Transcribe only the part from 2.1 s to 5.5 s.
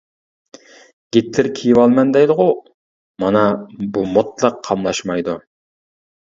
دەيدىغۇ؟ -مانا بۇ مۇتلەق قاملاشمايدۇ!